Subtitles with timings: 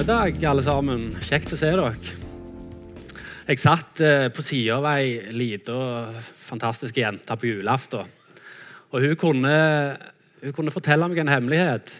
[0.00, 1.02] formiddag, alle sammen.
[1.20, 1.90] Kjekt å se dere.
[3.50, 5.74] Jeg satt eh, på sida av ei lita
[6.46, 8.08] fantastisk jente på julaften.
[8.94, 9.50] Og hun kunne,
[10.40, 11.92] hun kunne, fortelle meg en hemmelighet.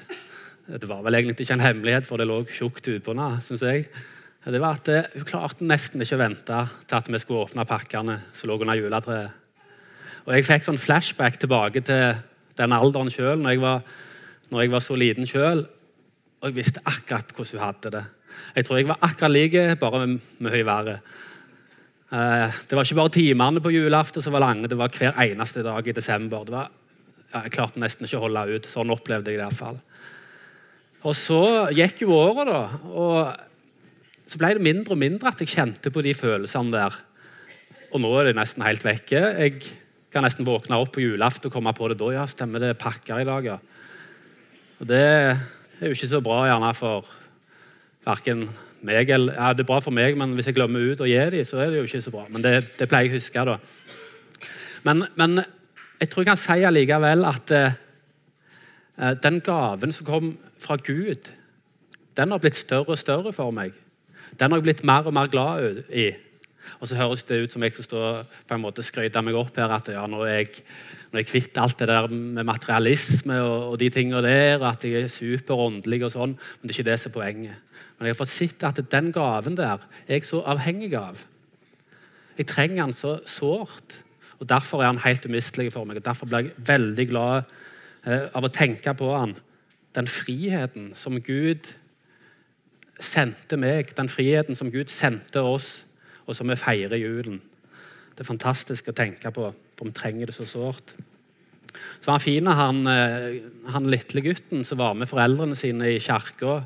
[0.81, 3.13] Det var vel egentlig ikke en hemmelighet, for det lå tjukt utpå.
[3.45, 3.85] Synes jeg.
[4.49, 7.69] Det var at eh, Hun klarte nesten ikke å vente til at vi skulle åpne
[7.69, 9.37] pakkene som lå under juletreet.
[10.25, 12.17] Og Jeg fikk sånn flashback tilbake til
[12.57, 13.85] den alderen sjøl, når,
[14.49, 15.67] når, jeg var så liten sjøl.
[16.41, 18.05] Og jeg visste akkurat hvordan hun hadde det.
[18.57, 21.01] Jeg tror jeg var akkurat like, bare med verre.
[22.11, 25.63] Eh, det var ikke bare timene på julaften som var lange, det var hver eneste
[25.63, 26.49] dag i desember.
[26.49, 26.73] Var,
[27.31, 28.71] ja, jeg klarte nesten ikke å holde ut.
[28.71, 29.45] Sånn opplevde jeg det.
[29.45, 29.79] i hvert fall.
[31.07, 31.43] Og så
[31.77, 32.65] gikk jo året, da.
[32.89, 36.99] Og så ble det mindre og mindre at jeg kjente på de følelsene der.
[37.91, 39.23] Og nå er det nesten helt vekke.
[39.41, 39.63] Jeg
[40.11, 42.11] kan nesten våkne opp på julaften og komme på det da.
[42.15, 43.59] Ja, stemmer det pakker i dag, ja.
[44.81, 45.07] Og det
[45.81, 47.09] er jo ikke så bra gjerne for
[48.05, 48.45] verken
[48.85, 51.19] meg eller ja, Det er bra for meg, men hvis jeg glemmer ut å gi
[51.33, 52.25] dem, så er det jo ikke så bra.
[52.33, 53.59] Men det, det pleier jeg å huske, da.
[54.89, 55.43] Men, men,
[56.01, 57.77] jeg tror jeg kan si allikevel at eh,
[58.97, 61.29] eh, den gaven som kom fra Gud,
[62.17, 63.77] den har blitt større og større for meg.
[64.41, 66.09] Den har jeg blitt mer og mer glad i.
[66.81, 68.03] Og så høres det ut som jeg skal stå
[68.49, 70.65] på en måte skryte meg opp her at ja, nå er jeg,
[71.11, 74.85] nå er jeg kvitt alt det der med materialisme og, og de tingene der, at
[74.87, 76.37] jeg er superåndelig og sånn.
[76.37, 77.83] Men det er ikke det som er poenget.
[77.99, 81.21] Men jeg har fått sett at den gaven der er jeg så avhengig av.
[82.39, 83.99] Jeg trenger den så sårt.
[84.41, 86.01] Og Derfor er han helt umistelig for meg.
[86.01, 87.43] og Derfor blir jeg veldig glad
[88.07, 89.35] eh, av å tenke på han.
[89.93, 91.69] Den friheten som Gud
[93.01, 95.85] sendte meg, den friheten som Gud sendte oss,
[96.31, 97.41] og som vi feirer julen.
[98.15, 100.95] Det er fantastisk å tenke på, for vi trenger det så sårt.
[101.71, 106.01] Så var han fin, han, eh, han lille gutten som var med foreldrene sine i
[106.03, 106.61] kirka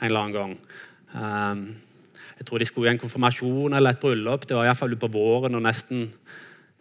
[0.00, 0.54] en eller annen gang.
[1.12, 1.62] Um,
[2.38, 4.46] jeg tror de skulle i en konfirmasjon eller et bryllup.
[4.48, 6.06] Det var iallfall på våren og nesten,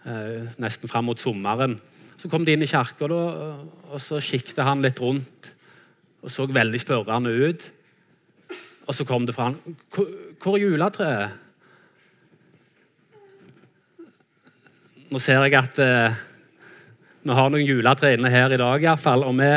[0.05, 1.77] uh, nesten fram mot sommeren.
[2.19, 5.51] Så kom de inn i kirka, og så kikket han litt rundt
[6.19, 7.67] og så veldig spørrende ut.
[8.89, 9.59] Og så kom det fra han,
[9.91, 11.48] 'Hvor er juletreet?'
[15.09, 16.17] Nå ser jeg at eh,
[17.25, 19.51] vi har noen juletre inne her i dag, i hvert fall, og vi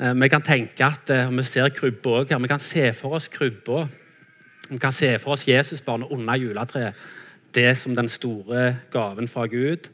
[0.00, 2.40] Eh, vi kan tenke at eh, vi ser krybba òg her.
[2.40, 3.84] Vi kan se for oss krybba.
[4.70, 6.96] Vi kan se for oss Jesusbarnet under juletreet.
[7.54, 9.90] Det som den store gaven fra Gud,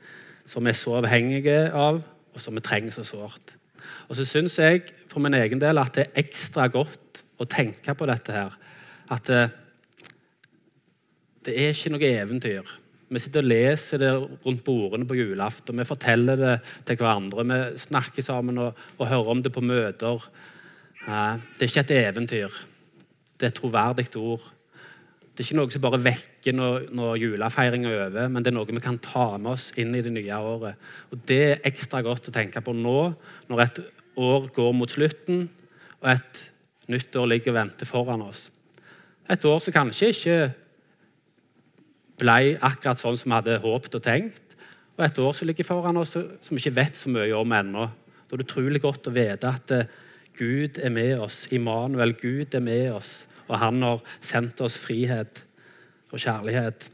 [0.46, 2.02] som vi er så avhengige av,
[2.34, 3.54] og som vi trenger så sårt.
[4.08, 7.94] Og så syns jeg for min egen del at det er ekstra godt å tenke
[7.94, 8.54] på dette her.
[9.10, 9.62] At det, eh,
[11.46, 12.70] det er ikke noe eventyr.
[13.06, 15.78] Vi sitter og leser det rundt bordene på julaften.
[15.78, 16.54] Vi forteller det
[16.88, 17.44] til hverandre.
[17.46, 20.26] Vi snakker sammen og, og hører om det på møter.
[21.06, 22.60] Det er ikke et eventyr.
[23.38, 24.52] Det er et troverdig ord.
[25.36, 28.56] Det er ikke noe som bare vekker når, når julefeiringa er over, men det er
[28.56, 30.80] noe vi kan ta med oss inn i det nye året.
[31.12, 33.00] Og Det er ekstra godt å tenke på nå,
[33.52, 33.80] når et
[34.16, 35.44] år går mot slutten,
[36.00, 36.40] og et
[36.88, 38.46] nytt år ligger og venter foran oss.
[39.28, 40.38] Et år som kanskje ikke
[42.20, 44.56] ble akkurat sånn som vi hadde håpet og tenkt.
[44.96, 47.86] Og et år som ligger foran oss som vi ikke vet så mye om ennå.
[48.26, 49.90] Da er det utrolig godt å vite at eh,
[50.36, 51.44] Gud er med oss.
[51.52, 53.12] Immanuel, Gud er med oss.
[53.46, 55.42] Og han har sendt oss frihet
[56.10, 56.88] og kjærlighet.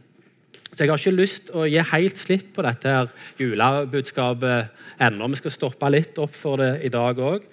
[0.73, 5.29] Så Jeg har ikke lyst å gi helt slipp på dette her julebudskapet ennå.
[5.33, 7.47] Vi skal stoppe litt opp for det i dag òg.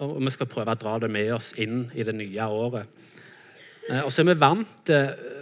[0.00, 2.86] Og vi skal prøve å dra det med oss inn i det nye året.
[3.90, 4.96] Eh, og så er vi vant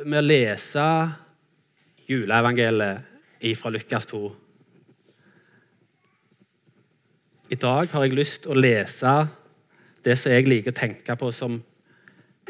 [0.09, 0.91] med å lese
[2.09, 4.21] juleevangeliet fra Lukas 2.
[7.51, 9.13] I dag har jeg lyst til å lese
[10.05, 11.59] det som jeg liker å tenke på som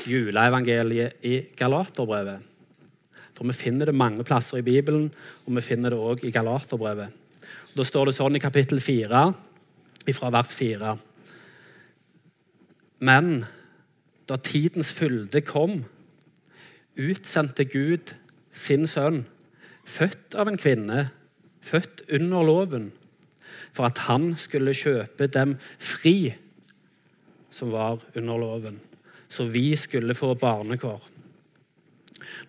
[0.06, 2.44] juleevangeliet i Galaterbrevet.
[3.34, 5.08] For vi finner det mange plasser i Bibelen,
[5.46, 7.14] og vi finner det òg i Galaterbrevet.
[7.74, 9.22] Da står det sånn i kapittel 4,
[10.16, 10.92] fra vers 4.
[13.06, 13.44] Men
[14.26, 15.82] da tidens fylde kom,
[16.98, 18.14] utsendte Gud
[18.56, 19.22] sin sønn
[19.88, 21.08] født av en kvinne,
[21.64, 22.90] født under loven,
[23.76, 26.34] for at han skulle kjøpe dem fri
[27.54, 28.80] som var under loven,
[29.28, 31.00] så vi skulle få barnekår.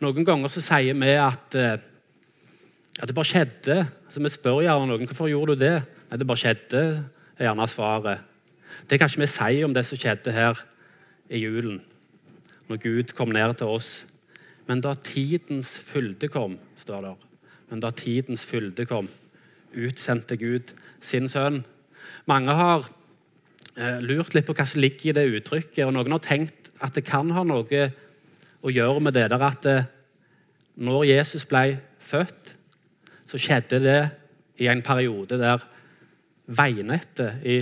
[0.03, 3.77] Noen ganger så sier vi at, at eh, det bare skjedde.
[4.07, 5.77] Altså, vi spør gjerne noen hvorfor gjorde du det.
[6.09, 6.83] Nei, det bare skjedde,
[7.38, 8.25] er gjerne svaret.
[8.89, 10.62] Det kan ikke vi si om det som skjedde her
[11.30, 11.80] i julen,
[12.69, 13.89] når Gud kom ned til oss.
[14.69, 17.15] Men da tidens fylde kom, står det,
[17.69, 19.10] men da tidens fylde kom,
[19.74, 20.74] utsendte Gud
[21.06, 21.62] sin sønn.
[22.30, 22.88] Mange har
[23.77, 25.86] eh, lurt litt på hva som ligger i det uttrykket.
[25.86, 27.89] og Noen har tenkt at det kan ha noe
[28.60, 29.89] å gjøre med det der at eh,
[30.80, 32.56] når Jesus ble født,
[33.30, 34.00] så skjedde det
[34.63, 35.62] i en periode der
[36.50, 37.60] veinettet i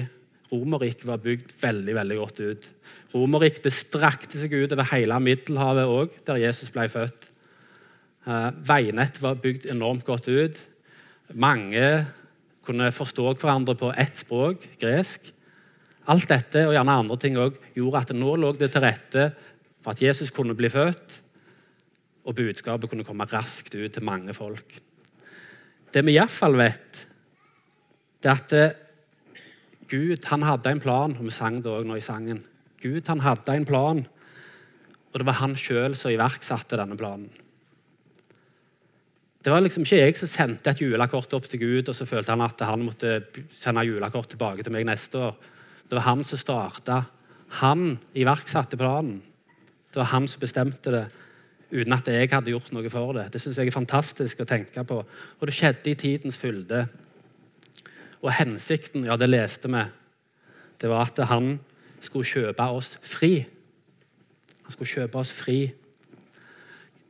[0.48, 2.68] Romerriket var bygd veldig veldig godt ut.
[3.12, 7.28] Romerriket strakte seg ut over hele Middelhavet òg, der Jesus ble født.
[8.28, 10.58] Eh, veinettet var bygd enormt godt ut.
[11.32, 12.08] Mange
[12.68, 15.30] kunne forstå hverandre på ett språk, gresk.
[16.12, 19.30] Alt dette og gjerne andre ting også, gjorde at nå lå det til rette
[19.84, 21.22] for at Jesus kunne bli født,
[22.28, 24.76] og budskapet kunne komme raskt ut til mange folk.
[25.94, 27.02] Det vi iallfall vet,
[28.20, 28.78] det er at eh,
[29.88, 32.44] Gud han hadde en plan, og vi sang det også nå i sangen.
[32.84, 34.04] Gud han hadde en plan,
[35.08, 37.32] og det var han sjøl som iverksatte denne planen.
[39.48, 42.34] Det var liksom ikke jeg som sendte et julekort opp til Gud, og så følte
[42.34, 43.14] han at han måtte
[43.56, 45.38] sende julekort tilbake til meg neste år.
[45.88, 46.98] Det var han som starta.
[47.62, 49.22] Han iverksatte planen.
[49.88, 51.06] Det var han som bestemte det,
[51.72, 53.30] uten at jeg hadde gjort noe for det.
[53.32, 55.00] Det synes jeg er fantastisk å tenke på.
[55.40, 56.84] Og det skjedde i tidens fylde.
[58.20, 59.86] Og hensikten, ja, det leste vi,
[60.84, 61.54] det var at han
[62.04, 63.38] skulle kjøpe oss fri.
[64.66, 65.62] Han skulle kjøpe oss fri.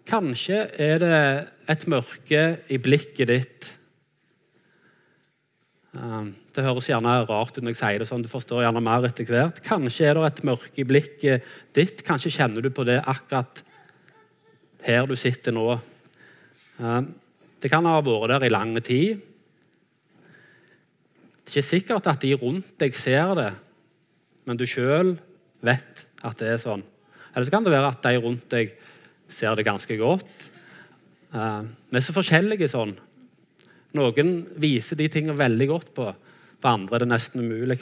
[0.08, 1.18] Kanskje er det
[1.68, 3.68] et mørke i blikket ditt.
[5.98, 9.08] Um, det høres gjerne rart ut når jeg sier det sånn, du forstår gjerne mer
[9.10, 9.60] etter hvert.
[9.66, 12.04] Kanskje er det et mørke i blikket ditt.
[12.08, 13.64] Kanskje kjenner du på det akkurat
[14.88, 15.76] her du sitter nå.
[16.80, 17.12] Um,
[17.60, 19.24] det kan ha vært der i lang tid.
[21.44, 23.54] Det er ikke sikkert at de rundt deg ser det,
[24.48, 25.18] men du sjøl
[25.66, 26.84] vet at det er sånn.
[27.34, 28.96] Eller så kan det være at de rundt deg ser
[29.28, 30.26] det ganske godt.
[31.34, 32.96] Uh, vi er så forskjellige sånn.
[33.98, 36.08] Noen viser de tingene veldig godt på.
[36.58, 37.80] For andre er det nesten umulig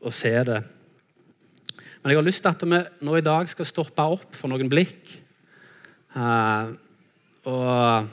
[0.00, 0.60] å se det.
[2.00, 4.70] Men jeg har lyst til at vi nå i dag skal stoppe opp for noen
[4.70, 5.10] blikk.
[6.16, 6.76] Uh,
[7.46, 8.06] og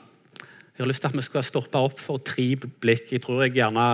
[0.74, 3.14] jeg har lyst til at vi skal stoppe opp for tre blikk.
[3.14, 3.88] Jeg tror jeg gjerne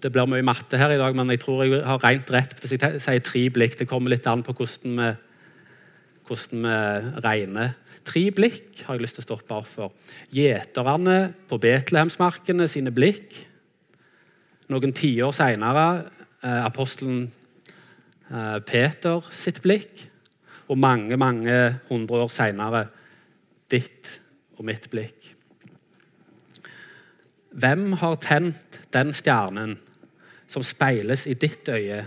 [0.00, 2.74] det blir mye matte her i dag, men jeg tror jeg har rent rett hvis
[2.74, 3.76] jeg sier tre blikk.
[3.78, 5.10] Det kommer litt an på hvordan vi,
[6.30, 7.74] hvordan vi regner.
[8.06, 9.92] Tre blikk har jeg lyst til å stoppe opp for.
[10.34, 13.34] Gjeterne på Betlehemsmarkene sine blikk.
[14.70, 15.86] Noen tiår seinere
[16.40, 17.26] eh, apostelen
[18.30, 20.06] eh, Peter sitt blikk.
[20.70, 21.58] Og mange, mange
[21.90, 22.86] hundre år seinere
[23.70, 24.08] ditt
[24.56, 25.32] og mitt blikk.
[27.50, 29.74] Hvem har tent den stjernen
[30.50, 32.04] som speiles i ditt øye?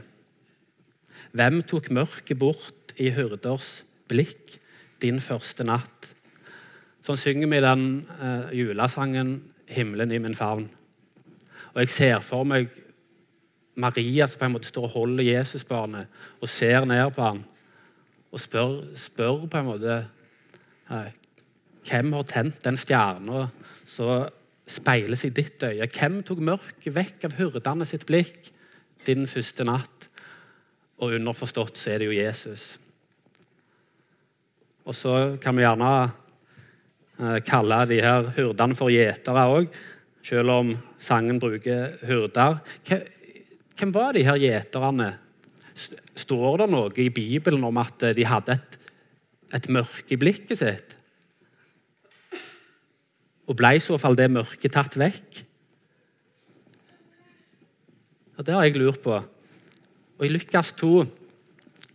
[1.35, 3.81] Hvem tok mørket bort i hyrders
[4.13, 4.59] blikk
[5.01, 6.07] din første natt?
[7.03, 7.89] Sånn synger vi den
[8.21, 10.69] eh, julesangen 'Himmelen i min favn'.
[11.73, 12.69] Og Jeg ser for meg
[13.75, 16.07] Maria som på en måte står og holder Jesusbarnet
[16.41, 17.43] og ser ned på ham
[18.33, 19.97] og spør, spør på en måte
[20.89, 21.09] uh,
[21.83, 23.47] Hvem har tent den stjerna
[23.89, 24.29] så
[24.69, 25.89] speiles i ditt øye.
[25.91, 28.47] Hvem tok mørket vekk av hyrdene sitt blikk
[29.05, 30.07] din første natt?
[31.03, 32.77] Og underforstått så er det jo Jesus.
[34.83, 39.69] Og så kan vi gjerne eh, kalle de her hyrdene for gjetere òg,
[40.23, 40.73] selv om
[41.03, 42.59] sangen bruker hyrder.
[43.79, 45.13] Hvem var de her gjeterne?
[45.73, 48.75] Står det noe i Bibelen om at de hadde et,
[49.57, 50.93] et mørke i blikket sitt?
[53.49, 55.43] Og ble i så fall det mørket tatt vekk?
[58.37, 59.17] Ja, Det har jeg lurt på.
[60.19, 60.93] Og I Lukas 2,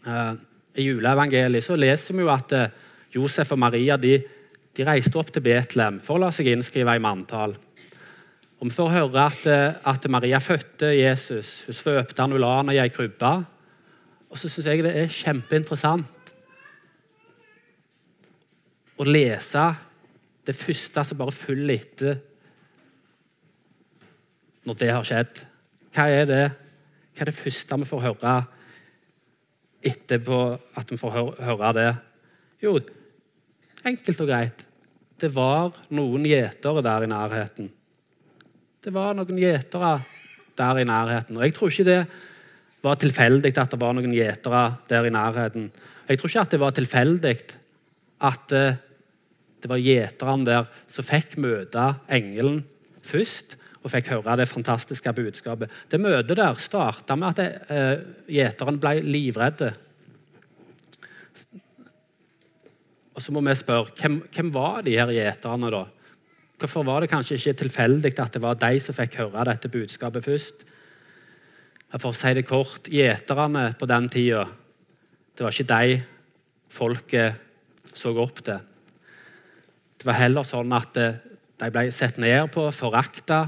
[0.06, 0.34] eh,
[0.78, 2.74] i juleevangeliet, så leser vi jo at eh,
[3.14, 4.18] Josef og Maria de,
[4.76, 7.56] de, reiste opp til Betlehem for å la seg innskrive i manntall.
[8.58, 11.64] Og Vi får høre at, eh, at Maria fødte Jesus.
[11.66, 13.32] Hun svøpte han og la han i ei krybbe.
[14.28, 16.32] Og så syns jeg det er kjempeinteressant
[18.98, 19.64] å lese
[20.48, 22.18] det første som bare følger etter
[24.68, 25.42] når det har skjedd.
[25.94, 26.44] Hva er det,
[27.14, 28.34] Hva er det første vi får høre
[29.84, 30.38] etterpå
[30.78, 31.90] at vi får høre det?
[32.62, 32.78] Jo,
[33.86, 34.64] enkelt og greit.
[35.18, 37.70] Det var noen gjetere der i nærheten.
[38.82, 39.92] Det var noen gjetere
[40.58, 41.38] der i nærheten.
[41.38, 42.00] Og jeg tror ikke det
[42.82, 45.70] var tilfeldig at det var noen gjetere der i nærheten.
[46.08, 47.38] Jeg tror ikke at det var tilfeldig
[48.28, 48.78] at eh,
[49.58, 52.62] det var gjeterne der som fikk møte engelen
[53.02, 55.70] først og fikk høre det fantastiske budskapet.
[55.90, 59.70] Det møtet der starta med at eh, gjeteren ble livredde.
[63.14, 65.84] Og så må vi spørre hvem, hvem var de her gjeterne, da?
[66.58, 70.26] Hvorfor var det kanskje ikke tilfeldig at det var de som fikk høre dette budskapet
[70.26, 70.64] først?
[71.94, 74.42] For å si det kort, Gjeterne på den tida
[75.32, 76.00] Det var ikke de
[76.68, 78.58] folket så opp til.
[79.98, 83.38] Det var heller sånn at de ble sett ned på, forakta.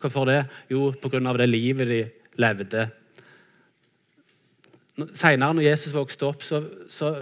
[0.00, 0.44] Hvorfor det?
[0.70, 1.20] Jo, pga.
[1.36, 2.00] det livet de
[2.36, 2.88] levde.
[5.14, 7.14] Senere, når Jesus vokste opp, så, så,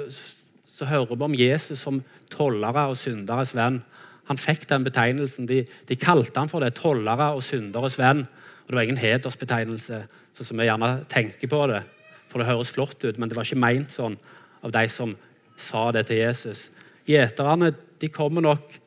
[0.66, 3.83] så hører vi om Jesus som tollere og synderes venn.
[4.31, 5.47] Han fikk den betegnelsen.
[5.47, 6.75] De, de kalte han for det.
[6.78, 8.25] Tollere og synderes venn.
[8.64, 10.04] Og Det var ingen hedersbetegnelse,
[10.35, 11.83] sånn som vi gjerne tenker på det.
[12.31, 14.16] For det høres flott ut, men det var ikke meint sånn
[14.64, 15.12] av de som
[15.61, 16.69] sa det til Jesus.
[17.07, 18.78] Gjeterne de kommer nok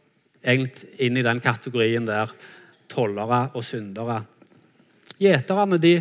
[0.41, 2.31] egentlig inn i den kategorien der.
[2.91, 4.21] Tollere og syndere.
[5.17, 5.93] Gjeterne de,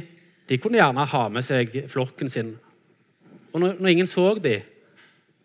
[0.47, 2.55] de, kunne gjerne ha med seg flokken sin.
[3.53, 4.65] Og når, når ingen så dem,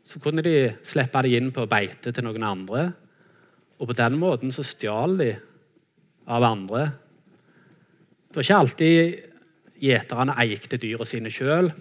[0.05, 2.89] så kunne de slippe dem inn på beite til noen andre.
[3.79, 5.31] Og på den måten så stjal de
[6.31, 6.83] av andre.
[8.27, 9.15] Det var ikke alltid
[9.81, 11.71] gjeterne eikte dyra sine sjøl.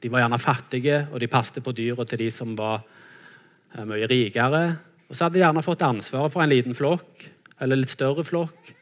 [0.00, 4.08] De var gjerne fattige, og de passet på dyra til de som var eh, mye
[4.08, 4.62] rikere.
[5.08, 7.26] Og så hadde de gjerne fått ansvaret for en liten flokk,
[7.60, 8.72] eller litt større flokk.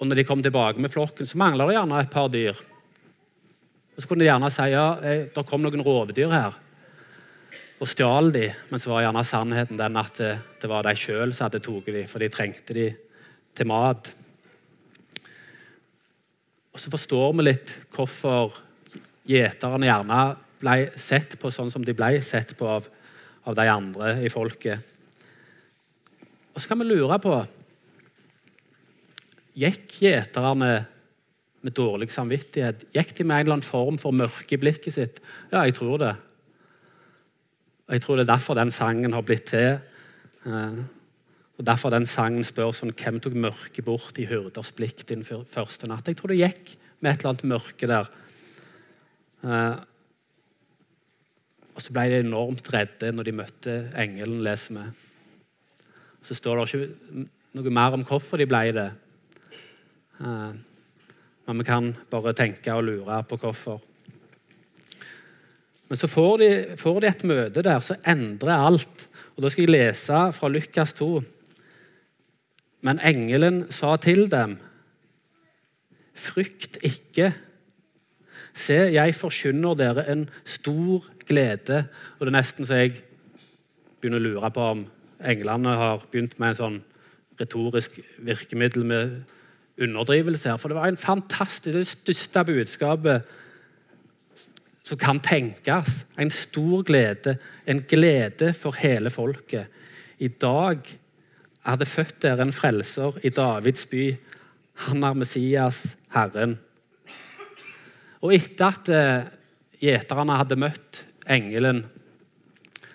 [0.00, 2.56] Og når de kom tilbake med flokken, så mangla det gjerne et par dyr.
[3.96, 6.58] Og Så kunne de gjerne si ja, eh, det kom noen rovdyr her
[7.80, 11.32] og stjal de, men så var gjerne sannheten den at det, det var de sjøl
[11.32, 12.90] som hadde tatt de, for de trengte de
[13.56, 14.10] til mat.
[16.70, 18.52] Og Så forstår vi litt hvorfor
[19.28, 20.20] gjeterne gjerne
[20.60, 22.88] ble sett på sånn som de ble sett på av,
[23.48, 24.84] av de andre i folket.
[26.54, 27.34] Og så kan vi lure på
[29.60, 30.70] Gikk gjeterne
[31.60, 32.86] med dårlig samvittighet?
[32.94, 35.18] Gikk de med en eller annen form for mørke i blikket sitt?
[35.50, 36.14] Ja, jeg tror det.
[37.88, 39.80] Og Jeg tror det er derfor den sangen har blitt til.
[40.46, 40.78] Eh,
[41.58, 45.90] og Derfor den sangen spør sånn, hvem tok mørket bort i hyrders blikk din første
[45.90, 46.06] natt.
[46.08, 48.08] Jeg tror det gikk med et eller annet mørke der.
[49.44, 49.76] Uh,
[51.76, 54.86] og så ble de enormt redde når de møtte engelen, leser vi.
[56.22, 57.26] Så står det ikke
[57.58, 58.88] noe mer om hvorfor de ble det.
[60.20, 60.52] Uh,
[61.48, 63.80] men vi kan bare tenke og lure på hvorfor.
[65.90, 69.06] Men så får de, får de et møte der som endrer alt.
[69.34, 71.08] Og Da skal jeg lese fra Lukas 2.
[72.86, 74.58] Men engelen sa til dem,
[76.14, 77.32] frykt ikke.
[78.54, 81.84] Se, jeg forkynner dere en stor glede.
[82.18, 82.94] Og det er nesten så jeg
[84.00, 84.86] begynner å lure på om
[85.20, 86.78] englene har begynt med en sånn
[87.40, 89.20] retorisk virkemiddel med
[89.80, 90.58] underdrivelse her.
[90.60, 93.36] For det var en fantastisk, det største budskapet
[94.84, 96.04] som kan tenkes.
[96.18, 97.36] En stor glede,
[97.66, 99.70] en glede for hele folket.
[100.18, 100.84] I dag
[101.64, 104.10] er det født der en frelser i Davids by.
[104.86, 105.84] Han er Messias,
[106.14, 106.58] Herren.
[108.20, 109.28] Og etter at eh,
[109.80, 111.84] gjeterne hadde møtt engelen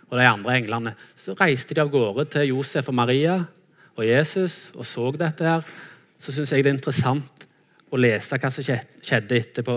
[0.09, 3.39] og de andre englene, så reiste de av gårde til Josef og Maria
[3.95, 5.43] og Jesus og så dette.
[5.43, 5.65] her.
[6.19, 7.45] Så syns jeg det er interessant
[7.91, 9.75] å lese hva som skjedde etterpå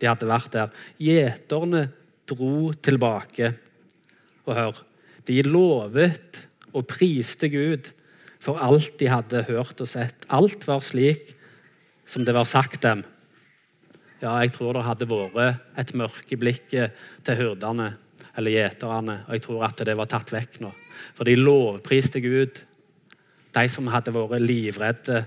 [0.00, 0.76] de hadde vært der.
[1.00, 1.86] Gjeterne
[2.28, 3.54] dro tilbake.
[4.46, 4.82] Og hør,
[5.26, 6.40] de lovet
[6.72, 7.90] og priste Gud
[8.40, 10.24] for alt de hadde hørt og sett.
[10.28, 11.34] Alt var slik
[12.08, 13.04] som det var sagt dem.
[14.20, 17.94] Ja, jeg tror det hadde vært et mørke blikket til hyrdene
[18.40, 20.72] eller gjeterne, og jeg tror at det var tatt vekk nå.
[21.16, 22.62] For de lovpriste Gud,
[23.50, 25.24] de som hadde vært livredde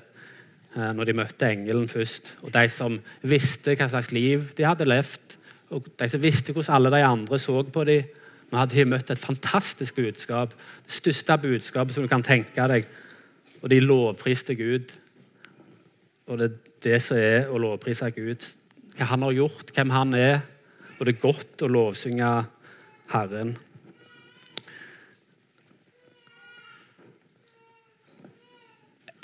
[0.74, 2.32] Eh, når de møtte engelen først.
[2.41, 5.38] Og de som visste hva slags liv de hadde levd,
[5.74, 8.10] og de som visste hvordan alle de andre så på dem.
[8.50, 10.53] Nå hadde de møtt et fantastisk budskap,
[10.86, 12.89] det største budskapet som du kan tenke deg.
[13.62, 14.91] Og de lovpriste Gud.
[16.27, 18.46] Og det er det som er å lovprise Gud.
[18.98, 20.41] Hva han har gjort, hvem han er.
[20.98, 22.34] Og det er godt å lovsynge
[23.12, 23.57] Herren.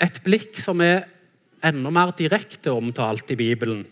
[0.00, 1.04] Et blikk som er
[1.64, 3.84] enda mer direkte omtalt i Bibelen,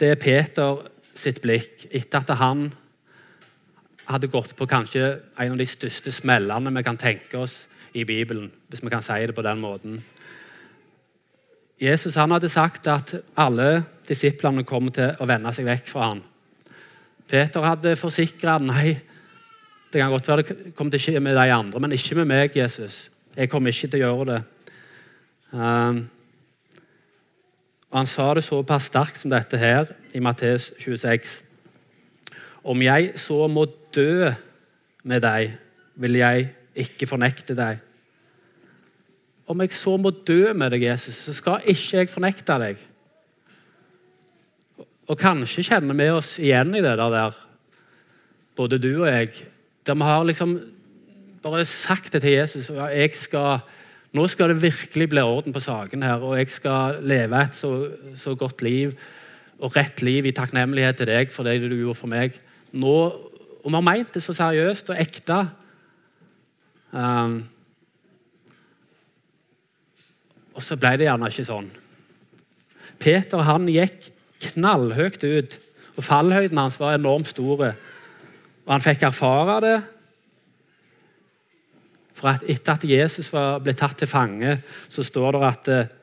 [0.00, 0.82] det er Peter
[1.16, 2.68] sitt blikk etter at han
[4.06, 5.08] hadde gått på kanskje
[5.40, 7.64] en av de største smellene vi kan tenke oss
[7.96, 9.98] i Bibelen, hvis vi kan si det på den måten.
[11.80, 16.22] Jesus han hadde sagt at alle disiplene kom til å vende seg vekk fra ham.
[17.26, 18.96] Peter hadde forsikra nei,
[19.92, 22.28] det kan godt være det kommer til å skje med de andre, men ikke med
[22.30, 23.06] meg, Jesus.
[23.36, 24.42] Jeg kommer ikke til å gjøre det.
[25.52, 26.04] Um,
[27.90, 31.40] og Han sa det såpass sterkt som dette her i Matteus 26.
[32.66, 34.32] Om jeg så må dø
[35.06, 35.54] med deg,
[35.94, 37.78] vil jeg ikke fornekte deg.
[39.46, 42.82] Om jeg så må dø med deg, Jesus, så skal ikke jeg fornekte deg.
[45.06, 47.34] Og kanskje kjenner vi oss igjen i det der.
[48.56, 49.30] både du og jeg,
[49.86, 50.60] der vi har liksom
[51.42, 53.60] bare sagt det til Jesus ja, jeg skal,
[54.12, 57.90] Nå skal det virkelig bli orden på saken her, og jeg skal leve et så,
[58.16, 58.94] så godt liv
[59.58, 62.32] og rett liv i takknemlighet til deg for det du gjorde for meg.
[62.72, 62.94] Nå,
[63.60, 65.38] og vi har meint det så seriøst og ekte.
[66.92, 67.44] Um,
[70.56, 71.70] og så ble det gjerne ikke sånn.
[73.00, 74.15] Peter han gikk
[74.52, 75.58] knallhøyt ut,
[75.96, 77.62] og fallhøyden hans var enormt stor.
[78.66, 79.76] Og han fikk erfare det.
[82.16, 85.94] For at etter at Jesus var, ble tatt til fange, så står det at eh,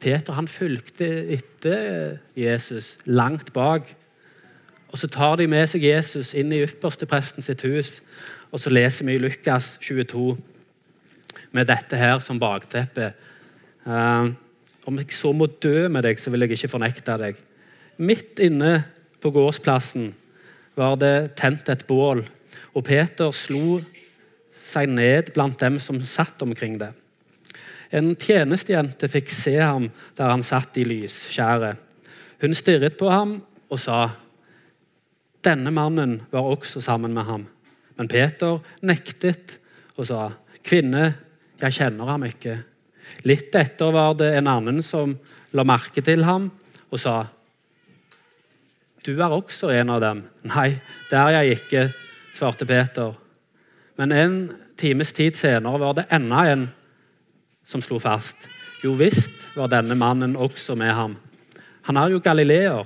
[0.00, 3.90] Peter han fulgte etter Jesus langt bak.
[4.88, 7.98] Og Så tar de med seg Jesus inn i ypperste presten sitt hus.
[8.52, 10.38] Og så leser vi i Lukas 22
[11.52, 13.12] med dette her som bakteppe.
[13.84, 14.32] Uh,
[14.88, 17.36] om jeg så må dø med deg, så vil jeg ikke fornekte deg.
[17.98, 18.84] Midt inne
[19.18, 20.12] på gårdsplassen
[20.78, 22.22] var det tent et bål,
[22.74, 23.80] og Peter slo
[24.68, 26.92] seg ned blant dem som satt omkring det.
[27.90, 29.88] En tjenestejente fikk se ham
[30.18, 31.78] der han satt i lysskjæret.
[32.38, 34.10] Hun stirret på ham og sa,
[35.42, 37.46] 'Denne mannen var også sammen med ham.'
[37.96, 39.58] Men Peter nektet
[39.96, 40.30] og sa,
[40.62, 41.14] 'Kvinne,
[41.60, 42.62] jeg kjenner ham ikke.'
[43.24, 45.18] Litt etter var det en annen som
[45.52, 46.50] la merke til ham
[46.90, 47.26] og sa,
[49.08, 51.92] 'Du er også en av dem.' 'Nei, det er jeg ikke',
[52.36, 53.14] svarte Peter.
[53.96, 56.66] Men en times tid senere var det enda en
[57.66, 58.36] som slo fast.
[58.84, 61.16] Jo visst var denne mannen også med ham.
[61.82, 62.84] Han er jo galileer.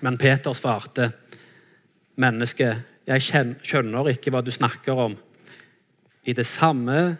[0.00, 1.12] Men Peter svarte,
[2.16, 3.22] 'Menneske, jeg
[3.62, 5.16] skjønner ikke hva du snakker om.'
[6.24, 7.18] I det samme,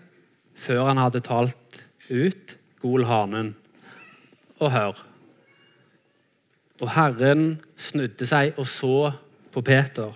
[0.55, 3.55] før han hadde talt ut, gol hanen.
[4.59, 5.16] Og hør.
[6.83, 9.11] Og Herren snudde seg og så
[9.55, 10.13] på Peter.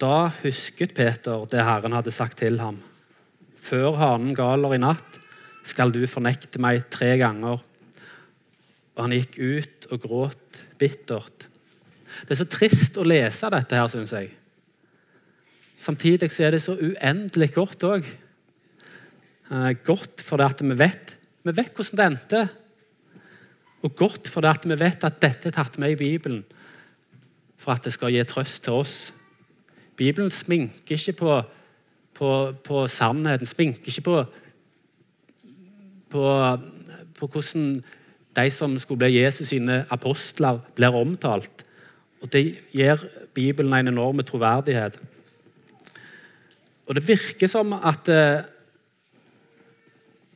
[0.00, 2.80] Da husket Peter det Herren hadde sagt til ham.
[3.64, 5.20] Før hanen galer i natt,
[5.64, 7.62] skal du fornekte meg tre ganger.
[8.94, 11.46] Og han gikk ut og gråt bittert.
[12.24, 14.28] Det er så trist å lese dette her, syns jeg.
[15.84, 18.06] Samtidig så er det så uendelig godt òg.
[19.50, 22.44] Eh, godt fordi vi vet, vi vet hvordan det endte.
[23.84, 26.44] Og godt fordi at vi vet at dette er tatt med i Bibelen
[27.60, 28.96] for at det skal gi trøst til oss.
[29.96, 31.42] Bibelen sminker ikke på,
[32.14, 32.30] på,
[32.64, 34.16] på sannheten, sminker ikke på,
[36.10, 36.24] på,
[37.18, 37.68] på hvordan
[38.36, 41.64] de som skulle bli Jesus sine apostler, blir omtalt.
[42.22, 44.98] Og Det gir Bibelen en enorm troverdighet.
[46.86, 48.44] Og Det virker som at eh,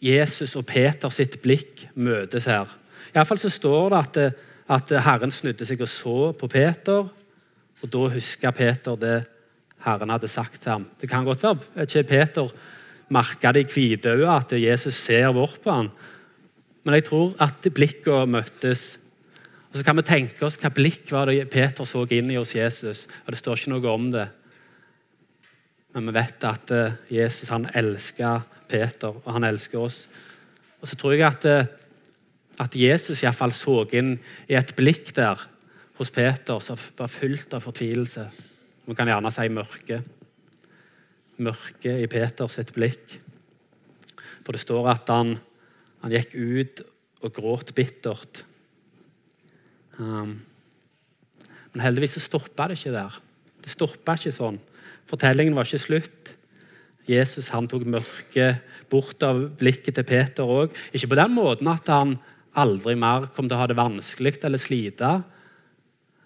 [0.02, 2.68] Jesus og Peter sitt blikk møtes her.
[3.18, 4.42] Iallfall så står det at,
[4.78, 7.09] at Herren snudde seg og så på Peter,
[7.78, 9.16] og da huska Peter det
[9.85, 10.88] Herren hadde sagt til ham.
[10.98, 12.54] Det kan godt være ikke Peter
[13.14, 15.90] merka det i hvitøyet at Jesus ser bort på ham.
[16.85, 18.98] Men jeg tror at blikkene møttes.
[19.70, 22.54] Og Så kan vi tenke oss hva blikk var det Peter så inn i hos
[22.57, 23.07] Jesus.
[23.26, 24.28] og Det står ikke noe om det.
[25.94, 30.07] Men vi vet at eh, Jesus han elsker Peter, og han elsker oss.
[30.81, 31.66] Og så tror jeg at, eh,
[32.59, 34.16] at Jesus iallfall så inn
[34.51, 35.40] i et blikk der
[35.99, 38.27] hos Peter som var fullt av fortvilelse.
[38.88, 40.01] Vi kan gjerne si mørke.
[41.44, 43.18] Mørke i Peters et blikk.
[44.47, 45.35] For det står at han,
[46.03, 46.83] han gikk ut
[47.27, 48.42] og gråt bittert.
[49.99, 50.38] Um,
[51.75, 53.18] men heldigvis så stoppa det ikke der.
[53.62, 54.59] Det stoppa ikke sånn.
[55.11, 56.33] Fortellingen var ikke slutt.
[57.09, 60.75] Jesus han tok mørket bort av blikket til Peter òg.
[60.92, 62.16] Ikke på den måten at han
[62.58, 65.11] aldri mer kom til å ha det vanskelig eller slite.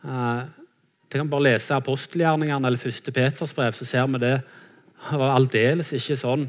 [0.02, 0.46] Uh,
[1.12, 4.37] kan bare lese apostelgjerningene eller første Peters brev, så ser vi det.
[5.11, 6.46] Var aldeles ikke sånn.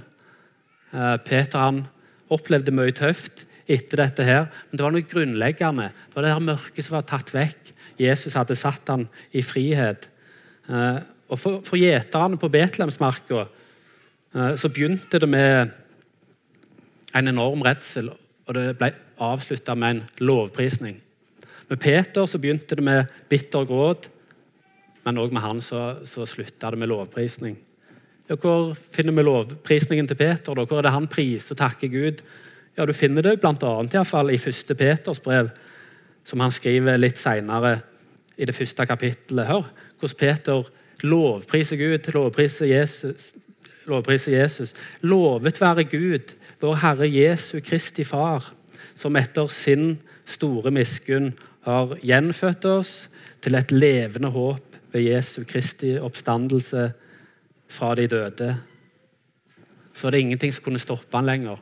[0.94, 1.82] Eh, Peter han
[2.34, 5.90] opplevde mye tøft etter dette, her, men det var noe grunnleggende.
[5.90, 7.74] Det var det her mørket som var tatt vekk.
[8.00, 10.08] Jesus hadde satt han i frihet.
[10.70, 11.00] Eh,
[11.34, 15.74] og For, for gjeterne på Betlehemsmarka eh, så begynte det med
[17.14, 18.12] en enorm redsel,
[18.48, 18.92] og det ble
[19.24, 20.98] avslutta med en lovprisning.
[21.70, 24.10] Med Peter så begynte det med bitter gråt,
[25.04, 27.58] men òg med han så, så slutta det med lovprisning.
[28.30, 30.56] Ja, hvor finner vi lovprisningen til Peter?
[30.56, 30.66] Da?
[30.66, 32.22] Hvor er det han priser og takker Gud?
[32.78, 35.50] Ja, Du finner det annet, i, fall, i første Peters brev,
[36.24, 37.82] som han skriver litt seinere
[38.38, 39.48] i det første kapittelet.
[39.48, 39.68] Hør
[40.00, 40.64] hvordan Peter
[41.04, 43.34] lovpriser Gud, lovpriser Jesus.
[43.86, 44.74] Lovpriser Jesus.
[45.02, 48.54] Lovet være Gud, vår Herre Jesu Kristi Far,
[48.96, 49.98] som etter sin
[50.30, 51.34] store miskunn
[51.66, 52.94] har gjenfødt oss
[53.44, 56.92] til et levende håp ved Jesu Kristi oppstandelse
[57.74, 58.50] fra de døde,
[59.98, 61.62] så det ingenting som kunne stoppe han lenger.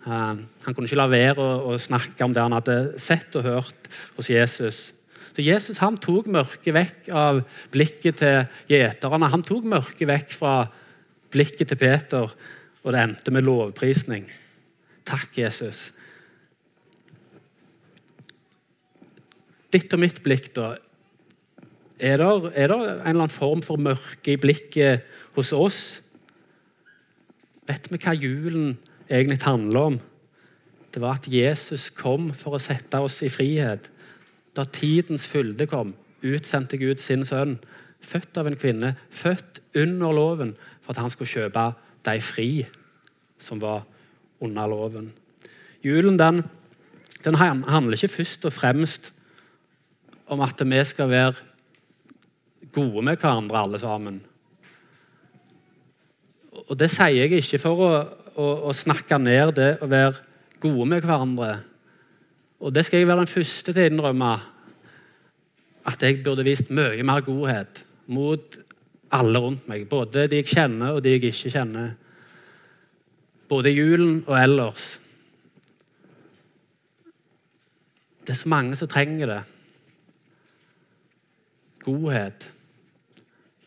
[0.00, 3.44] Uh, han kunne ikke la være å, å, snakke om det han hadde sett og
[3.44, 4.78] hørt hos Jesus.
[5.34, 7.42] Så Jesus han tok mørket vekk av
[7.74, 9.28] blikket til gjeterne.
[9.30, 10.54] Han tok mørket vekk fra
[11.30, 12.32] blikket til Peter,
[12.80, 14.24] og det endte med lovprisning.
[15.06, 15.90] Takk, Jesus.
[19.70, 20.74] Ditt og mitt blikk, da.
[22.00, 25.04] Er det, er det en eller annen form for mørke i blikket
[25.36, 25.80] hos oss?
[27.68, 28.72] Vet vi hva julen
[29.10, 29.98] egentlig handler om?
[30.90, 33.90] Det var at Jesus kom for å sette oss i frihet.
[34.56, 35.92] Da tidens fylde kom,
[36.26, 37.58] utsendte Gud sin sønn,
[38.00, 41.68] født av en kvinne, født under loven, for at han skulle kjøpe
[42.08, 42.50] de fri
[43.38, 43.84] som var
[44.42, 45.12] under loven.
[45.84, 46.42] Julen den,
[47.24, 49.12] den handler ikke først og fremst
[50.30, 51.34] om at vi skal være
[52.72, 54.20] gode med hverandre, alle sammen.
[56.70, 57.90] Og Det sier jeg ikke for å,
[58.38, 60.22] å, å, snakke ned det å være
[60.62, 61.50] gode med hverandre.
[62.60, 64.32] Og det skal jeg være den første til å innrømme.
[65.90, 68.58] At jeg burde vist mye mer godhet mot
[69.10, 69.88] alle rundt meg.
[69.90, 71.94] Både de jeg kjenner, og de jeg ikke kjenner.
[73.50, 74.92] Både i julen og ellers.
[78.22, 79.40] Det er så mange som trenger det
[81.84, 82.50] godhet.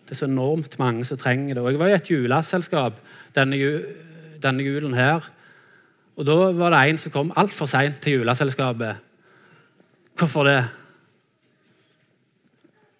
[0.04, 1.64] Det er så enormt mange som trenger det.
[1.64, 3.00] Og Jeg var i et juleselskap
[3.36, 3.58] denne,
[4.44, 5.30] denne, julen her.
[6.18, 8.96] Og Da var det en som kom altfor seint til juleselskapet.
[10.18, 10.60] Hvorfor det?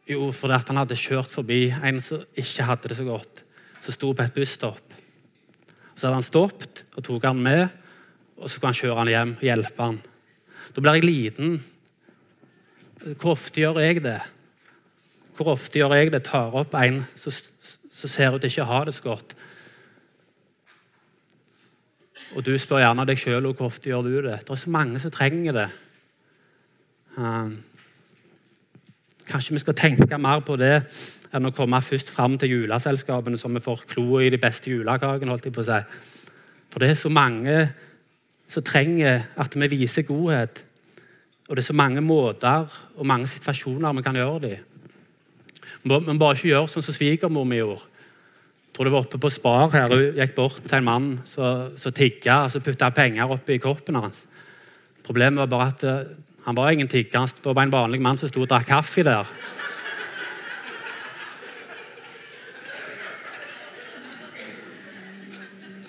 [0.10, 3.44] Jo, fordi han hadde kjørt forbi en som ikke hadde det så godt,
[3.82, 4.96] som sto på et busstopp.
[5.96, 7.68] Så hadde han stoppet og tok han med,
[8.38, 10.02] og så skulle han kjøre han hjem og hjelpe han.
[10.74, 11.60] Da blir jeg liten.
[13.20, 14.20] Hvor ofte gjør jeg det?
[15.38, 16.24] Hvor ofte gjør jeg det?
[16.28, 19.36] Tar opp en som ser ut til ikke å ha det så godt.
[22.34, 24.40] Og du spør gjerne deg sjøl hvor ofte gjør du det.
[24.46, 25.68] Det er så mange som trenger det.
[27.18, 27.60] Um,
[29.30, 30.76] kanskje vi skal tenke mer på det
[31.34, 35.32] enn å komme først fram til juleselskapene så vi får kloa i de beste julekakene.
[35.34, 35.80] holdt jeg på å si.
[36.74, 37.58] For det er så mange
[38.50, 40.64] som trenger at vi viser godhet.
[41.50, 44.62] Og det er så mange måter og mange situasjoner vi kan gjøre det i.
[45.84, 47.84] Men bare ikke gjør sånn som svigermor mi gjorde.
[47.84, 51.94] Jeg tror det var oppe på Spar her, Hun gikk bort til en mann som
[51.94, 54.24] tigga og så putta penger oppi kroppen hans.
[55.04, 56.16] Problemet var bare at uh,
[56.46, 57.20] han var ingen tigger.
[57.20, 59.30] Han var bare en vanlig mann som sto og drakk kaffe der.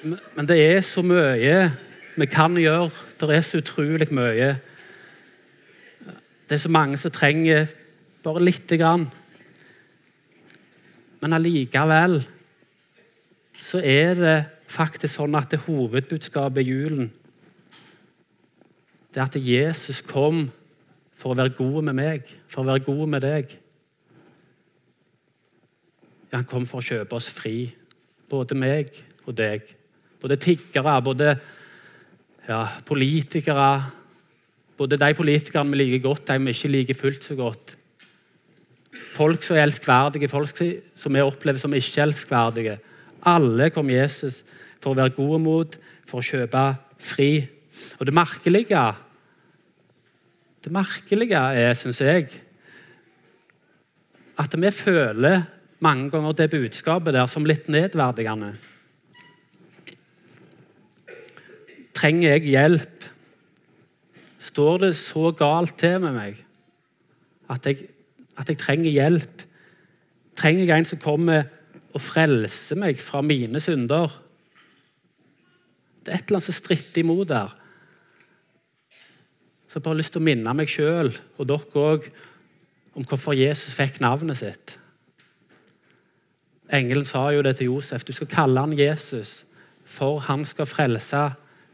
[0.04, 1.70] Men det er så mye
[2.18, 2.90] vi kan gjøre.
[3.20, 4.57] Det er så utrolig mye.
[6.44, 7.70] Det er så mange som trenger
[8.22, 9.09] bare lite grann.
[11.24, 12.18] Men allikevel
[13.56, 17.12] så er det faktisk sånn at det hovedbudskapet i julen
[19.14, 20.48] det er at Jesus kom
[21.16, 23.52] for å være god med meg, for å være god med deg.
[26.34, 27.68] Han kom for å kjøpe oss fri,
[28.28, 28.90] både meg
[29.22, 29.70] og deg.
[30.18, 31.37] Både tiggere, både
[32.48, 33.68] ja, politikere
[34.74, 37.76] Både de politikerne vi liker godt, de vi ikke liker fullt så godt.
[39.14, 40.59] Folk som er elskverdige, folk
[40.98, 42.79] som vi opplever som ikke elskverdige.
[43.24, 44.42] Alle kom Jesus
[44.83, 45.77] for å være gode mot,
[46.09, 46.64] for å kjøpe
[46.98, 47.46] fri.
[47.98, 48.87] Og det merkelige
[50.64, 52.31] Det merkelige er, syns jeg,
[54.40, 55.42] at vi føler
[55.85, 58.55] mange ganger det budskapet der som litt nedverdigende.
[61.92, 63.05] Trenger jeg hjelp?
[64.40, 66.40] Står det så galt til med meg
[67.53, 67.93] at jeg
[68.40, 69.44] at jeg trenger hjelp.
[70.38, 71.47] Trenger jeg en som kommer
[71.94, 74.12] og frelser meg fra mine synder?
[76.05, 77.53] Det er et eller annet som stritter imot der.
[79.68, 82.09] Så jeg bare har lyst til å minne meg sjøl og dere òg
[82.94, 84.77] om hvorfor Jesus fikk navnet sitt.
[86.75, 88.05] Engelen sa jo det til Josef.
[88.07, 89.42] Du skal kalle han Jesus,
[89.85, 91.25] for han skal frelse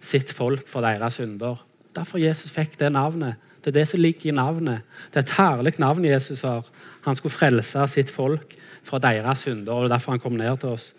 [0.01, 1.61] sitt folk for deres synder.
[1.97, 3.37] Derfor Jesus fikk det navnet.
[3.61, 4.87] Det er det som ligger i navnet.
[5.13, 6.67] Det er et herlig navn Jesus har.
[7.05, 10.61] Han skulle frelse sitt folk fra deres synder, og det er derfor han kom ned
[10.63, 10.91] til oss.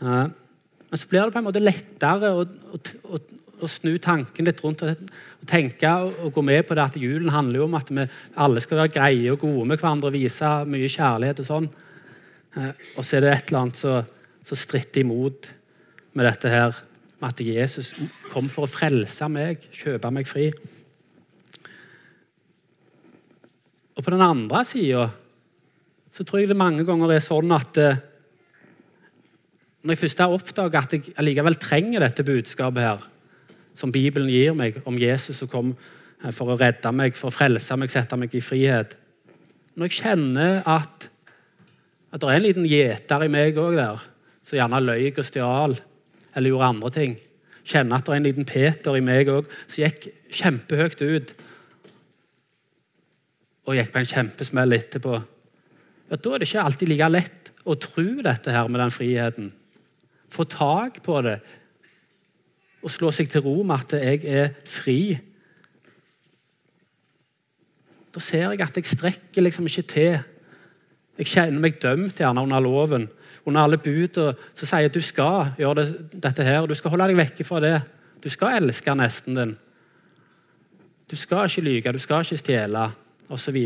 [0.00, 3.20] Men så blir det på en måte lettere å, å,
[3.60, 5.08] å, snu tanken litt rundt og,
[5.48, 5.90] tenke
[6.24, 8.06] og gå med på det at julen handler jo om at vi
[8.42, 11.42] alle skal være greie og gode med hverandre og vise mye kjærlighet.
[11.44, 11.68] Og sånn.
[12.96, 13.82] Og så er det et eller annet
[14.46, 15.50] som stritter imot
[16.16, 16.76] med dette her,
[17.20, 17.92] med at Jesus
[18.32, 20.48] kom for å frelse meg, kjøpe meg fri.
[23.96, 25.08] Og på den andre sida
[26.12, 27.98] så tror jeg det mange ganger er sånn at eh,
[29.86, 33.04] når jeg først har oppdaga at jeg allikevel trenger dette budskapet her,
[33.76, 37.34] som Bibelen gir meg om Jesus som kom eh, for å redde meg, for å
[37.36, 38.96] frelse meg, sette meg i frihet.
[39.76, 41.08] Når jeg kjenner at,
[42.12, 44.04] at det er en liten gjeter i meg òg der,
[44.46, 45.76] som gjerne løy og stjal
[46.36, 47.16] eller gjorde andre ting.
[47.66, 51.36] Kjenner at det er en liten Peter i meg òg som gikk kjempehøyt ut
[53.66, 55.18] og gikk på en kjempesmell etterpå.
[56.06, 59.54] Ja, da er det ikke alltid like lett å tro dette her med den friheten
[60.36, 61.38] få tak på det
[62.84, 65.16] og slå seg til ro med at jeg er fri.
[68.14, 70.18] Da ser jeg at jeg strekker liksom ikke til.
[71.18, 73.08] Jeg kjenner meg dømt gjerne under loven.
[73.46, 76.94] Under alle budene som sier at du skal gjøre det, dette her, og du skal
[76.94, 77.74] holde deg vekke fra det.
[78.22, 79.56] Du skal elske nesten din.
[81.10, 82.86] Du skal ikke lyge, du skal ikke stjele,
[83.32, 83.58] osv.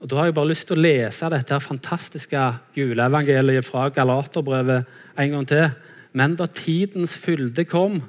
[0.00, 2.42] Og Da har jeg bare lyst til å lese dette fantastiske
[2.76, 4.84] juleevangeliet fra Galaterbrevet
[5.18, 5.70] en gang til.
[6.12, 8.02] Men da tidens fylde kom,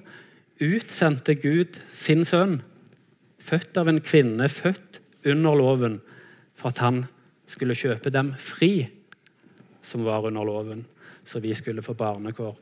[0.60, 2.62] utsendte Gud sin sønn,
[3.40, 6.00] født av en kvinne, født under loven,
[6.58, 7.06] for at han
[7.48, 8.88] skulle kjøpe dem fri,
[9.84, 10.86] som var under loven,
[11.28, 12.56] så vi skulle få barnekår.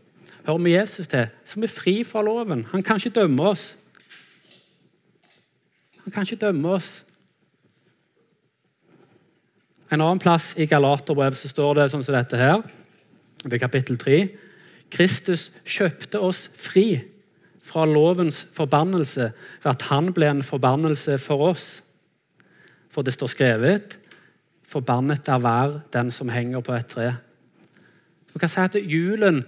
[0.45, 2.65] Hører vi Jesus til, som er fri fra loven.
[2.71, 3.71] Han kan ikke dømme oss.
[6.05, 7.01] Han kan ikke dømme oss.
[9.91, 12.63] En annen plass i Galaterbrevet så står det sånn som dette her,
[13.45, 14.19] det er kapittel 3.
[14.93, 17.03] Kristus kjøpte oss fri
[17.65, 21.67] fra lovens forbannelse ved at han ble en forbannelse for oss.
[22.93, 23.97] For det står skrevet
[24.65, 27.15] 'Forbannet er hver den som henger på et tre'.
[28.33, 29.45] Du kan si at julen,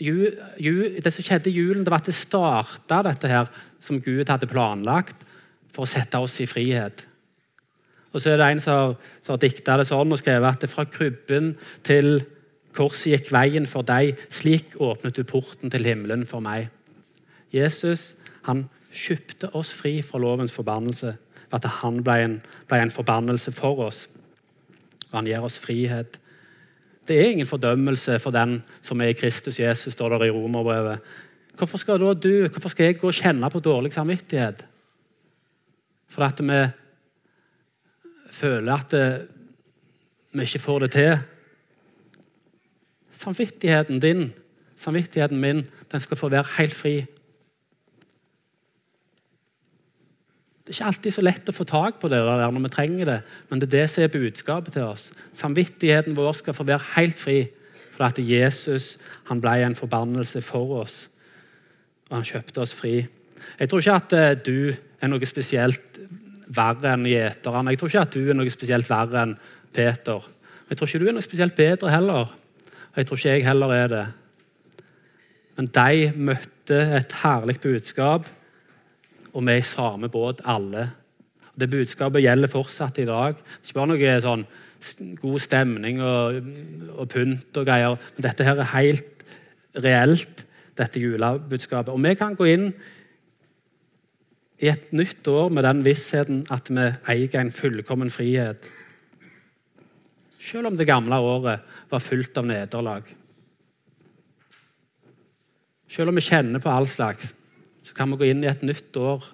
[0.00, 3.46] ju, ju, Det som skjedde i julen, det var at det starta dette her
[3.80, 5.16] som Gud hadde planlagt
[5.74, 7.06] for å sette oss i frihet.
[8.10, 10.70] Og så er det en som, som har dikta det sånn og skrevet at det
[10.72, 11.52] fra krybben
[11.86, 12.22] til
[12.76, 14.18] korset gikk veien for deg.
[14.34, 16.68] Slik åpnet du porten til himmelen for meg.
[17.54, 18.12] Jesus
[18.46, 21.14] han kjøpte oss fri fra lovens forbannelse
[21.50, 22.36] ved at han ble en,
[22.70, 24.04] ble en forbannelse for oss.
[25.10, 26.18] Og han gir oss frihet.
[27.06, 31.02] Det er ingen fordømmelse for den som er i Kristus Jesus, står det i Romerbrevet.
[31.58, 34.62] Hvorfor skal da du, hvorfor skal jeg gå og kjenne på dårlig samvittighet?
[36.10, 36.60] For at vi
[38.34, 38.94] føler at
[40.32, 41.18] vi ikke får det til.
[43.20, 44.32] Samvittigheten din,
[44.78, 46.94] samvittigheten min, den skal få være helt fri.
[50.60, 53.08] Det er ikke alltid så lett å få tak på det der når vi trenger
[53.08, 53.20] det,
[53.50, 55.08] men det er det som er budskapet til oss.
[55.34, 57.40] Samvittigheten vår skal få være helt fri,
[57.96, 58.92] for at Jesus
[59.26, 61.00] han ble en forbannelse for oss,
[62.08, 63.00] og han kjøpte oss fri.
[63.58, 66.00] Jeg tror ikke at eh, du er noe spesielt
[66.50, 67.72] verre enn gjeterne.
[67.72, 69.34] Jeg tror ikke at du er noe spesielt verre enn
[69.72, 70.26] Peter.
[70.70, 72.32] Jeg tror ikke du er noe spesielt bedre heller.
[72.96, 74.06] Jeg tror ikke jeg heller er det.
[75.58, 78.28] Men de møtte et herlig budskap,
[79.30, 80.88] og vi er i samme båt, alle.
[81.58, 83.36] Det budskapet gjelder fortsatt i dag.
[83.36, 84.44] Det er ikke bare noe sånn
[85.20, 86.38] god stemning og,
[86.96, 87.98] og pynt og greier.
[88.16, 89.26] Men dette her er helt
[89.84, 90.46] reelt,
[90.78, 91.92] dette julebudskapet.
[91.92, 92.70] Og vi kan gå inn
[94.60, 98.60] i et nytt år med den vissheten at vi eier en fullkommen frihet.
[100.40, 103.08] Selv om det gamle året var fullt av nederlag.
[105.90, 107.32] Selv om vi kjenner på all slags,
[107.82, 109.24] så kan vi gå inn i et nytt år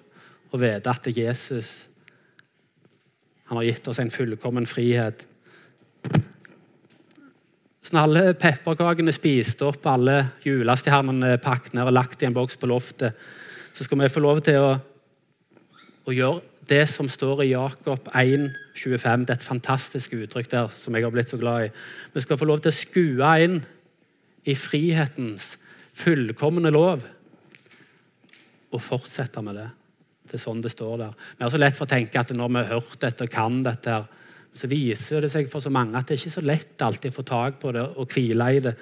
[0.47, 1.85] og vite at Jesus
[3.47, 5.21] han har gitt oss en fullkommen frihet.
[7.79, 12.35] Så når alle pepperkakene spiste opp, alle julestjernene er pakket ned og lagt i en
[12.35, 13.15] boks på loftet,
[13.71, 14.71] så skal vi få lov til å
[16.07, 19.25] og gjør det som står i Jakob 1, 25.
[19.25, 21.73] Det er et fantastisk uttrykk der som jeg har blitt så glad i.
[22.13, 23.59] Vi skal få lov til å skue inn
[24.47, 25.55] i frihetens
[25.97, 27.03] fullkomne lov
[28.71, 29.67] og fortsette med det.
[30.27, 31.15] Det er sånn det står der.
[31.37, 33.61] Vi har så lett for å tenke at når vi har hørt dette og kan
[33.63, 34.01] dette,
[34.57, 37.17] så viser det seg for så mange at det er ikke så lett alltid å
[37.19, 38.73] få tak på det og hvile i det.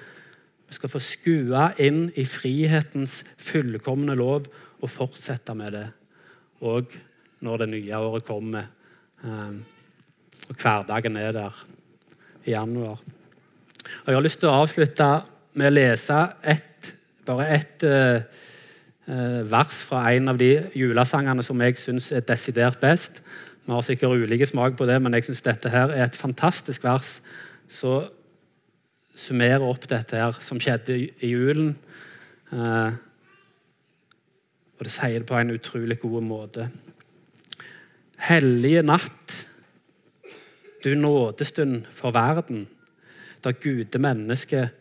[0.66, 4.48] Vi skal få skue inn i frihetens fullkomne lov
[4.80, 5.86] og fortsette med det.
[6.66, 6.96] Og
[7.44, 8.68] når det nye året kommer.
[9.24, 9.64] Ehm,
[10.48, 11.66] og hverdagen er der
[12.46, 13.00] i januar.
[14.04, 15.08] Og Jeg har lyst til å avslutte
[15.56, 16.90] med å lese et,
[17.26, 18.20] bare ett uh,
[19.50, 23.22] vers fra en av de julesangene som jeg syns er desidert best.
[23.66, 26.84] Vi har sikkert ulike smak på det, men jeg syns dette her er et fantastisk
[26.86, 27.20] vers
[27.68, 28.04] Så
[29.16, 31.72] summerer opp dette her som skjedde i julen.
[32.52, 32.92] Uh,
[34.76, 36.68] og det sier det på en utrolig god måte.
[38.26, 39.34] Hellige natt,
[40.82, 42.64] du nådestund for verden,
[43.44, 44.74] da gudemennesket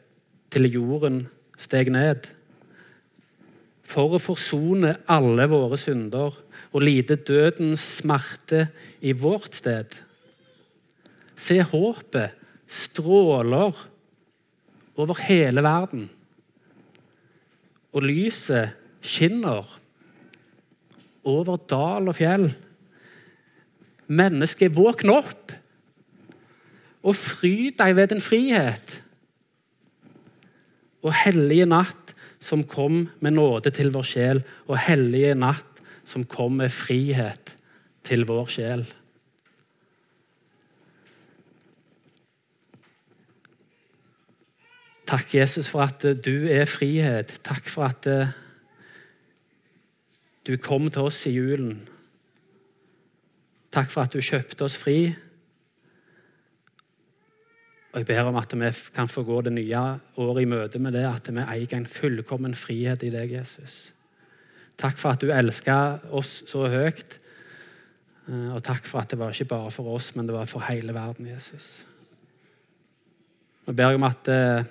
[0.50, 1.28] til jorden
[1.62, 2.26] steg ned.
[3.86, 6.34] For å forsone alle våre synder
[6.72, 8.66] og lide dødens smerte
[9.06, 9.94] i vårt sted.
[11.38, 12.34] Se håpet
[12.66, 13.78] stråler
[14.98, 16.10] over hele verden.
[17.94, 18.74] Og lyset
[19.06, 19.70] skinner
[21.26, 22.50] over dal og fjell.
[24.08, 25.54] Menneske, våkn opp
[27.06, 28.98] og fry deg ved din frihet.
[31.06, 36.58] Og hellige natt som kom med nåde til vår sjel, og hellige natt som kom
[36.62, 37.56] med frihet
[38.06, 38.86] til vår sjel.
[45.06, 47.38] Takk, Jesus, for at du er frihet.
[47.46, 48.34] Takk for at eh,
[50.46, 51.84] du kom til oss i julen.
[53.76, 55.10] Takk for at du kjøpte oss fri.
[57.92, 59.82] Og Jeg ber om at vi kan få gå det nye
[60.20, 63.92] året i møte med det, at vi eier en fullkommen frihet i deg, Jesus.
[64.80, 67.20] Takk for at du elsker oss så høyt.
[68.28, 70.64] Eh, og takk for at det var ikke bare for oss, men det var for
[70.68, 71.84] hele verden, Jesus.
[73.68, 74.68] Jeg ber om at eh,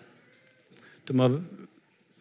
[1.05, 1.29] du må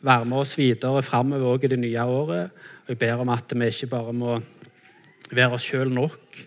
[0.03, 2.65] være med oss videre framover i det nye året.
[2.83, 4.41] Og jeg ber om at vi ikke bare må
[5.31, 6.43] være oss sjøl nok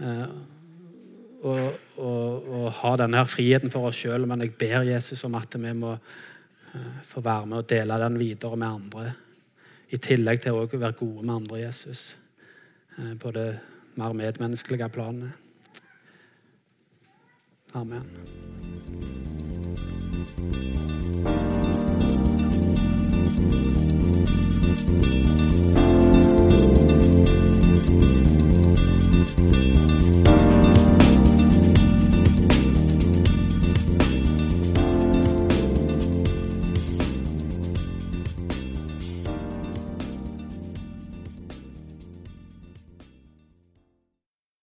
[0.00, 0.26] Eh,
[1.40, 1.54] å,
[2.00, 5.72] å, ha denne her friheten for oss sjøl, men jeg ber Jesus om at vi
[5.76, 9.12] må eh, få være med og dele den videre med andre.
[9.90, 12.00] I tillegg til å være gode med andre Jesus
[12.98, 13.48] eh, på det
[14.00, 15.48] mer medmenneskelige planet.
[17.74, 18.06] Amen.
[24.90, 26.09] Thank
[29.36, 30.09] Thank you.